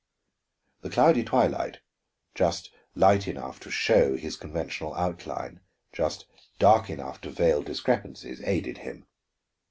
The 0.81 0.89
cloudy 0.89 1.23
twilight, 1.23 1.77
just 2.33 2.71
light 2.95 3.27
enough 3.27 3.59
to 3.59 3.69
show 3.69 4.17
his 4.17 4.35
conventional 4.35 4.95
outline, 4.95 5.59
just 5.93 6.25
dark 6.57 6.89
enough 6.89 7.21
to 7.21 7.29
veil 7.29 7.61
discrepancies, 7.61 8.41
aided 8.43 8.79
him. 8.79 9.05